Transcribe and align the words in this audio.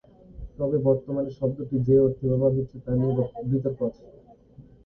তবে 0.57 0.77
বর্তমানের 0.87 1.37
শব্দটি 1.39 1.75
যে 1.87 1.95
অর্থে 1.99 2.23
ব্যবহার 2.29 2.53
হচ্ছে, 2.57 2.77
তা 2.83 2.91
নিয়ে 2.93 3.13
বিতর্ক 3.51 3.79
আছে। 3.87 4.03